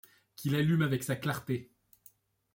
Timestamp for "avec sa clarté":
0.81-1.69